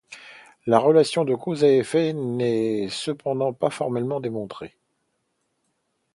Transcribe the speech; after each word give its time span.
La 0.65 0.79
relation 0.79 1.25
de 1.25 1.35
cause 1.35 1.63
à 1.63 1.71
effet 1.71 2.11
n'est 2.13 2.89
cependant 2.89 3.53
pas 3.53 3.69
formellement 3.69 4.19
démontrée. 4.19 4.75